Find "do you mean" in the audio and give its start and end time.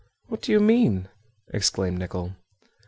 0.41-1.09